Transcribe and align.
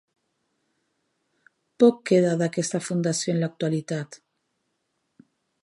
Poc 1.83 1.99
queda 2.11 2.31
d'aquesta 2.39 2.81
fundació 2.87 3.35
en 3.37 3.43
l'actualitat. 3.45 4.19